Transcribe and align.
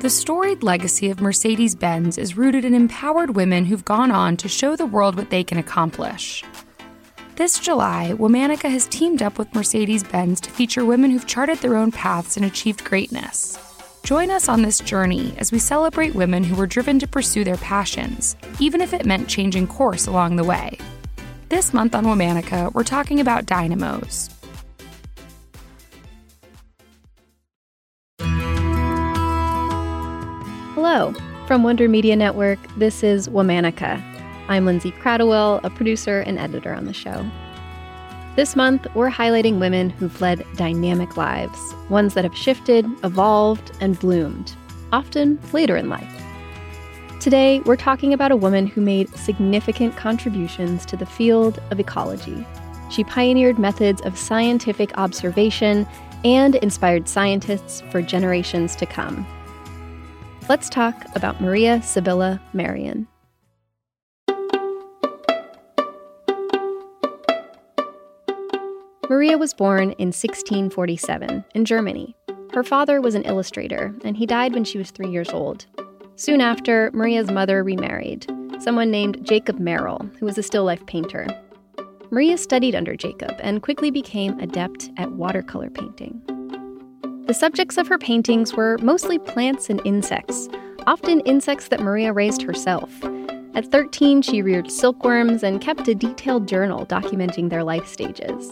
The 0.00 0.08
storied 0.08 0.62
legacy 0.62 1.10
of 1.10 1.20
Mercedes 1.20 1.74
Benz 1.74 2.18
is 2.18 2.36
rooted 2.36 2.64
in 2.64 2.72
empowered 2.72 3.34
women 3.34 3.64
who've 3.64 3.84
gone 3.84 4.12
on 4.12 4.36
to 4.36 4.48
show 4.48 4.76
the 4.76 4.86
world 4.86 5.16
what 5.16 5.30
they 5.30 5.42
can 5.42 5.58
accomplish. 5.58 6.44
This 7.34 7.58
July, 7.58 8.14
Womanica 8.16 8.70
has 8.70 8.86
teamed 8.86 9.22
up 9.22 9.38
with 9.38 9.52
Mercedes 9.56 10.04
Benz 10.04 10.40
to 10.42 10.50
feature 10.50 10.84
women 10.84 11.10
who've 11.10 11.26
charted 11.26 11.58
their 11.58 11.74
own 11.76 11.90
paths 11.90 12.36
and 12.36 12.46
achieved 12.46 12.84
greatness. 12.84 13.58
Join 14.04 14.30
us 14.30 14.48
on 14.48 14.62
this 14.62 14.78
journey 14.78 15.34
as 15.36 15.50
we 15.50 15.58
celebrate 15.58 16.14
women 16.14 16.44
who 16.44 16.54
were 16.54 16.68
driven 16.68 17.00
to 17.00 17.08
pursue 17.08 17.42
their 17.42 17.56
passions, 17.56 18.36
even 18.60 18.80
if 18.80 18.92
it 18.94 19.04
meant 19.04 19.28
changing 19.28 19.66
course 19.66 20.06
along 20.06 20.36
the 20.36 20.44
way. 20.44 20.78
This 21.48 21.74
month 21.74 21.96
on 21.96 22.04
Womanica, 22.04 22.72
we're 22.72 22.84
talking 22.84 23.18
about 23.18 23.46
dynamos. 23.46 24.30
Hello. 30.80 31.12
From 31.48 31.64
Wonder 31.64 31.88
Media 31.88 32.14
Network, 32.14 32.60
this 32.76 33.02
is 33.02 33.28
Womanica. 33.28 34.00
I'm 34.46 34.64
Lindsay 34.64 34.92
Cradwell, 34.92 35.58
a 35.64 35.70
producer 35.70 36.20
and 36.20 36.38
editor 36.38 36.72
on 36.72 36.84
the 36.84 36.92
show. 36.92 37.28
This 38.36 38.54
month, 38.54 38.86
we're 38.94 39.10
highlighting 39.10 39.58
women 39.58 39.90
who've 39.90 40.20
led 40.20 40.46
dynamic 40.54 41.16
lives, 41.16 41.58
ones 41.88 42.14
that 42.14 42.22
have 42.22 42.36
shifted, 42.36 42.86
evolved, 43.02 43.72
and 43.80 43.98
bloomed, 43.98 44.54
often 44.92 45.40
later 45.52 45.76
in 45.76 45.88
life. 45.88 46.22
Today, 47.18 47.58
we're 47.64 47.74
talking 47.74 48.12
about 48.12 48.30
a 48.30 48.36
woman 48.36 48.68
who 48.68 48.80
made 48.80 49.12
significant 49.16 49.96
contributions 49.96 50.86
to 50.86 50.96
the 50.96 51.06
field 51.06 51.60
of 51.72 51.80
ecology. 51.80 52.46
She 52.88 53.02
pioneered 53.02 53.58
methods 53.58 54.00
of 54.02 54.16
scientific 54.16 54.96
observation 54.96 55.88
and 56.24 56.54
inspired 56.54 57.08
scientists 57.08 57.82
for 57.90 58.00
generations 58.00 58.76
to 58.76 58.86
come. 58.86 59.26
Let's 60.48 60.70
talk 60.70 61.04
about 61.14 61.42
Maria 61.42 61.82
Sibylla 61.82 62.40
Merian. 62.54 63.06
Maria 69.10 69.36
was 69.36 69.52
born 69.52 69.92
in 69.98 70.08
1647 70.08 71.44
in 71.54 71.64
Germany. 71.66 72.16
Her 72.54 72.64
father 72.64 73.02
was 73.02 73.14
an 73.14 73.24
illustrator, 73.24 73.94
and 74.04 74.16
he 74.16 74.24
died 74.24 74.54
when 74.54 74.64
she 74.64 74.78
was 74.78 74.90
three 74.90 75.10
years 75.10 75.28
old. 75.28 75.66
Soon 76.16 76.40
after, 76.40 76.90
Maria's 76.94 77.30
mother 77.30 77.62
remarried, 77.62 78.26
someone 78.58 78.90
named 78.90 79.26
Jacob 79.26 79.58
Marrel, 79.58 80.10
who 80.18 80.24
was 80.24 80.38
a 80.38 80.42
still 80.42 80.64
life 80.64 80.86
painter. 80.86 81.26
Maria 82.10 82.38
studied 82.38 82.74
under 82.74 82.96
Jacob 82.96 83.36
and 83.40 83.62
quickly 83.62 83.90
became 83.90 84.40
adept 84.40 84.88
at 84.96 85.12
watercolor 85.12 85.68
painting. 85.68 86.22
The 87.28 87.34
subjects 87.34 87.76
of 87.76 87.88
her 87.88 87.98
paintings 87.98 88.54
were 88.54 88.78
mostly 88.78 89.18
plants 89.18 89.68
and 89.68 89.82
insects, 89.84 90.48
often 90.86 91.20
insects 91.20 91.68
that 91.68 91.78
Maria 91.78 92.10
raised 92.10 92.40
herself. 92.40 92.90
At 93.54 93.70
13, 93.70 94.22
she 94.22 94.40
reared 94.40 94.70
silkworms 94.70 95.42
and 95.42 95.60
kept 95.60 95.86
a 95.88 95.94
detailed 95.94 96.48
journal 96.48 96.86
documenting 96.86 97.50
their 97.50 97.62
life 97.62 97.86
stages. 97.86 98.50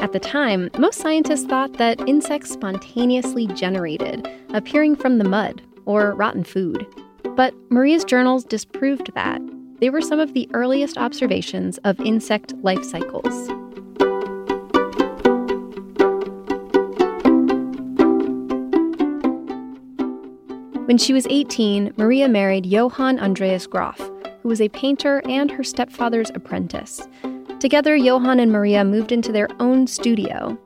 At 0.00 0.12
the 0.12 0.20
time, 0.20 0.70
most 0.78 1.00
scientists 1.00 1.44
thought 1.44 1.74
that 1.74 2.00
insects 2.08 2.52
spontaneously 2.52 3.46
generated, 3.48 4.26
appearing 4.54 4.96
from 4.96 5.18
the 5.18 5.28
mud 5.28 5.60
or 5.84 6.14
rotten 6.14 6.44
food. 6.44 6.86
But 7.36 7.52
Maria's 7.70 8.04
journals 8.04 8.44
disproved 8.44 9.12
that. 9.14 9.42
They 9.80 9.90
were 9.90 10.00
some 10.00 10.18
of 10.18 10.32
the 10.32 10.48
earliest 10.54 10.96
observations 10.96 11.76
of 11.84 12.00
insect 12.00 12.54
life 12.62 12.84
cycles. 12.84 13.50
When 20.86 20.98
she 20.98 21.14
was 21.14 21.26
18, 21.30 21.94
Maria 21.96 22.28
married 22.28 22.66
Johann 22.66 23.18
Andreas 23.18 23.66
Graff, 23.66 23.98
who 24.42 24.50
was 24.50 24.60
a 24.60 24.68
painter 24.68 25.22
and 25.26 25.50
her 25.50 25.64
stepfather's 25.64 26.28
apprentice. 26.34 27.08
Together, 27.58 27.96
Johann 27.96 28.38
and 28.38 28.52
Maria 28.52 28.84
moved 28.84 29.10
into 29.10 29.32
their 29.32 29.48
own 29.60 29.86
studio. 29.86 30.58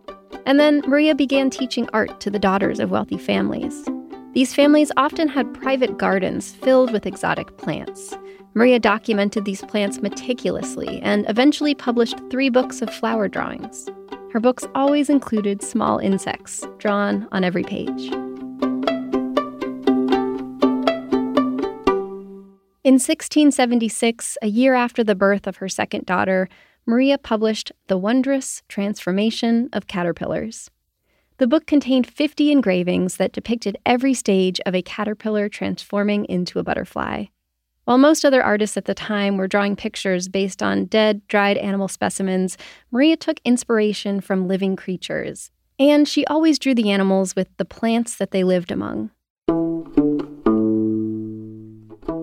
And 0.44 0.58
then 0.58 0.82
Maria 0.88 1.14
began 1.14 1.50
teaching 1.50 1.88
art 1.92 2.18
to 2.18 2.30
the 2.30 2.38
daughters 2.40 2.80
of 2.80 2.90
wealthy 2.90 3.16
families. 3.16 3.88
These 4.32 4.56
families 4.56 4.90
often 4.96 5.28
had 5.28 5.54
private 5.54 5.98
gardens 5.98 6.52
filled 6.52 6.92
with 6.92 7.06
exotic 7.06 7.56
plants. 7.56 8.18
Maria 8.54 8.80
documented 8.80 9.44
these 9.44 9.62
plants 9.62 10.00
meticulously 10.02 11.00
and 11.00 11.30
eventually 11.30 11.76
published 11.76 12.18
three 12.28 12.48
books 12.48 12.82
of 12.82 12.92
flower 12.92 13.28
drawings. 13.28 13.88
Her 14.32 14.40
books 14.40 14.66
always 14.74 15.08
included 15.08 15.62
small 15.62 15.98
insects 16.00 16.66
drawn 16.78 17.28
on 17.30 17.44
every 17.44 17.62
page. 17.62 18.10
In 22.88 22.94
1676, 22.94 24.38
a 24.40 24.46
year 24.46 24.72
after 24.72 25.04
the 25.04 25.14
birth 25.14 25.46
of 25.46 25.56
her 25.56 25.68
second 25.68 26.06
daughter, 26.06 26.48
Maria 26.86 27.18
published 27.18 27.70
The 27.88 27.98
Wondrous 27.98 28.62
Transformation 28.66 29.68
of 29.74 29.86
Caterpillars. 29.86 30.70
The 31.36 31.46
book 31.46 31.66
contained 31.66 32.06
50 32.06 32.50
engravings 32.50 33.18
that 33.18 33.32
depicted 33.32 33.76
every 33.84 34.14
stage 34.14 34.58
of 34.64 34.74
a 34.74 34.80
caterpillar 34.80 35.50
transforming 35.50 36.24
into 36.30 36.58
a 36.58 36.62
butterfly. 36.62 37.26
While 37.84 37.98
most 37.98 38.24
other 38.24 38.42
artists 38.42 38.78
at 38.78 38.86
the 38.86 38.94
time 38.94 39.36
were 39.36 39.48
drawing 39.48 39.76
pictures 39.76 40.26
based 40.26 40.62
on 40.62 40.86
dead, 40.86 41.20
dried 41.28 41.58
animal 41.58 41.88
specimens, 41.88 42.56
Maria 42.90 43.18
took 43.18 43.38
inspiration 43.44 44.22
from 44.22 44.48
living 44.48 44.76
creatures. 44.76 45.50
And 45.78 46.08
she 46.08 46.24
always 46.24 46.58
drew 46.58 46.74
the 46.74 46.90
animals 46.90 47.36
with 47.36 47.54
the 47.58 47.66
plants 47.66 48.16
that 48.16 48.30
they 48.30 48.44
lived 48.44 48.72
among. 48.72 49.10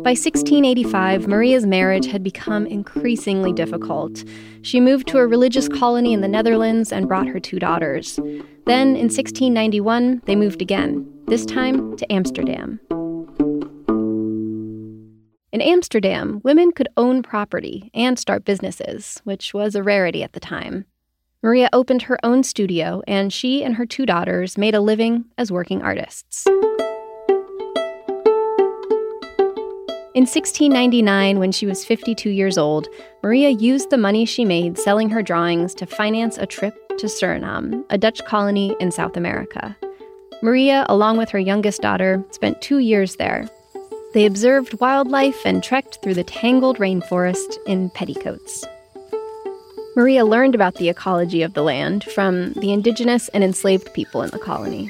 By 0.05 0.11
1685, 0.11 1.27
Maria's 1.27 1.65
marriage 1.65 2.05
had 2.05 2.21
become 2.21 2.67
increasingly 2.67 3.51
difficult. 3.51 4.23
She 4.61 4.79
moved 4.79 5.07
to 5.07 5.17
a 5.17 5.25
religious 5.25 5.67
colony 5.67 6.13
in 6.13 6.21
the 6.21 6.27
Netherlands 6.27 6.91
and 6.91 7.07
brought 7.07 7.25
her 7.25 7.39
two 7.39 7.57
daughters. 7.57 8.17
Then, 8.67 8.89
in 8.89 9.09
1691, 9.09 10.21
they 10.25 10.35
moved 10.35 10.61
again, 10.61 11.11
this 11.25 11.43
time 11.43 11.97
to 11.97 12.13
Amsterdam. 12.13 12.79
In 15.51 15.61
Amsterdam, 15.61 16.39
women 16.43 16.71
could 16.71 16.89
own 16.97 17.23
property 17.23 17.89
and 17.95 18.19
start 18.19 18.45
businesses, 18.45 19.21
which 19.23 19.55
was 19.55 19.73
a 19.73 19.81
rarity 19.81 20.21
at 20.21 20.33
the 20.33 20.39
time. 20.39 20.85
Maria 21.41 21.67
opened 21.73 22.03
her 22.03 22.23
own 22.23 22.43
studio, 22.43 23.01
and 23.07 23.33
she 23.33 23.63
and 23.63 23.73
her 23.73 23.87
two 23.87 24.05
daughters 24.05 24.55
made 24.55 24.75
a 24.75 24.81
living 24.81 25.25
as 25.39 25.51
working 25.51 25.81
artists. 25.81 26.45
In 30.15 30.21
1699, 30.21 31.39
when 31.39 31.51
she 31.51 31.65
was 31.65 31.83
52 31.83 32.29
years 32.29 32.57
old, 32.57 32.87
Maria 33.21 33.49
used 33.49 33.89
the 33.89 33.97
money 33.97 34.23
she 34.23 34.45
made 34.45 34.77
selling 34.77 35.09
her 35.09 35.21
drawings 35.21 35.75
to 35.75 35.85
finance 35.85 36.37
a 36.37 36.45
trip 36.45 36.73
to 36.99 37.07
Suriname, 37.07 37.83
a 37.89 37.97
Dutch 37.97 38.23
colony 38.23 38.77
in 38.79 38.91
South 38.91 39.17
America. 39.17 39.75
Maria, 40.41 40.85
along 40.87 41.17
with 41.17 41.29
her 41.31 41.37
youngest 41.37 41.81
daughter, 41.81 42.23
spent 42.31 42.61
two 42.61 42.77
years 42.77 43.17
there. 43.17 43.49
They 44.13 44.25
observed 44.25 44.79
wildlife 44.79 45.45
and 45.45 45.61
trekked 45.61 46.01
through 46.01 46.13
the 46.13 46.23
tangled 46.23 46.77
rainforest 46.77 47.57
in 47.67 47.89
petticoats. 47.89 48.63
Maria 49.97 50.23
learned 50.23 50.55
about 50.55 50.75
the 50.75 50.87
ecology 50.87 51.41
of 51.41 51.55
the 51.55 51.63
land 51.63 52.05
from 52.05 52.53
the 52.53 52.71
indigenous 52.71 53.27
and 53.33 53.43
enslaved 53.43 53.93
people 53.93 54.21
in 54.21 54.29
the 54.29 54.39
colony. 54.39 54.89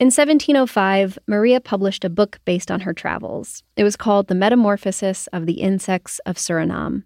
In 0.00 0.06
1705, 0.06 1.18
Maria 1.26 1.60
published 1.60 2.06
a 2.06 2.08
book 2.08 2.40
based 2.46 2.70
on 2.70 2.80
her 2.80 2.94
travels. 2.94 3.62
It 3.76 3.84
was 3.84 3.96
called 3.96 4.28
The 4.28 4.34
Metamorphosis 4.34 5.26
of 5.26 5.44
the 5.44 5.60
Insects 5.60 6.20
of 6.24 6.36
Suriname. 6.36 7.02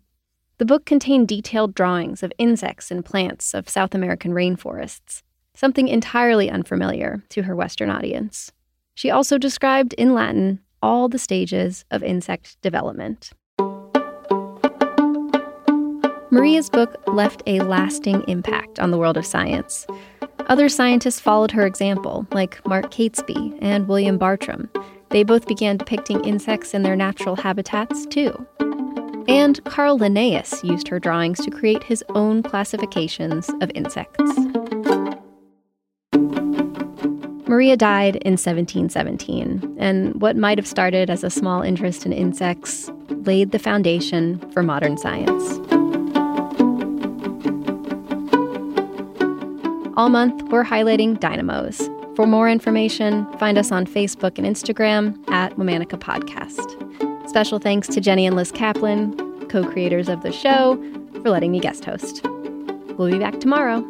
The 0.58 0.64
book 0.64 0.86
contained 0.86 1.26
detailed 1.26 1.74
drawings 1.74 2.22
of 2.22 2.32
insects 2.38 2.92
and 2.92 3.04
plants 3.04 3.52
of 3.52 3.68
South 3.68 3.96
American 3.96 4.30
rainforests, 4.30 5.22
something 5.54 5.88
entirely 5.88 6.48
unfamiliar 6.48 7.24
to 7.30 7.42
her 7.42 7.56
Western 7.56 7.90
audience. 7.90 8.52
She 8.94 9.10
also 9.10 9.38
described 9.38 9.94
in 9.94 10.14
Latin 10.14 10.60
all 10.80 11.08
the 11.08 11.18
stages 11.18 11.84
of 11.90 12.04
insect 12.04 12.62
development. 12.62 13.32
Maria's 16.30 16.70
book 16.70 16.94
left 17.08 17.42
a 17.48 17.58
lasting 17.60 18.22
impact 18.28 18.78
on 18.78 18.92
the 18.92 18.98
world 18.98 19.16
of 19.16 19.26
science. 19.26 19.84
Other 20.46 20.68
scientists 20.68 21.20
followed 21.20 21.50
her 21.52 21.66
example, 21.66 22.26
like 22.32 22.64
Mark 22.66 22.90
Catesby 22.90 23.58
and 23.62 23.88
William 23.88 24.18
Bartram. 24.18 24.68
They 25.08 25.22
both 25.22 25.46
began 25.46 25.78
depicting 25.78 26.22
insects 26.24 26.74
in 26.74 26.82
their 26.82 26.96
natural 26.96 27.36
habitats, 27.36 28.04
too. 28.06 28.46
And 29.26 29.62
Carl 29.64 29.96
Linnaeus 29.96 30.62
used 30.62 30.88
her 30.88 30.98
drawings 31.00 31.40
to 31.40 31.50
create 31.50 31.82
his 31.82 32.04
own 32.10 32.42
classifications 32.42 33.48
of 33.62 33.70
insects. 33.74 34.20
Maria 37.46 37.76
died 37.76 38.16
in 38.16 38.32
1717, 38.32 39.76
and 39.78 40.20
what 40.20 40.36
might 40.36 40.58
have 40.58 40.66
started 40.66 41.08
as 41.08 41.24
a 41.24 41.30
small 41.30 41.62
interest 41.62 42.04
in 42.04 42.12
insects 42.12 42.90
laid 43.08 43.52
the 43.52 43.58
foundation 43.58 44.38
for 44.50 44.62
modern 44.62 44.96
science. 44.98 45.60
All 49.96 50.08
month, 50.08 50.42
we're 50.50 50.64
highlighting 50.64 51.20
dynamos. 51.20 51.88
For 52.16 52.26
more 52.26 52.48
information, 52.50 53.30
find 53.38 53.56
us 53.56 53.70
on 53.70 53.86
Facebook 53.86 54.38
and 54.38 54.46
Instagram 54.46 55.16
at 55.30 55.52
Womanica 55.56 55.96
Podcast. 55.96 57.28
Special 57.28 57.60
thanks 57.60 57.86
to 57.88 58.00
Jenny 58.00 58.26
and 58.26 58.34
Liz 58.34 58.50
Kaplan, 58.50 59.16
co 59.48 59.62
creators 59.64 60.08
of 60.08 60.22
the 60.22 60.32
show, 60.32 60.76
for 61.22 61.30
letting 61.30 61.52
me 61.52 61.60
guest 61.60 61.84
host. 61.84 62.22
We'll 62.98 63.08
be 63.10 63.20
back 63.20 63.38
tomorrow. 63.38 63.82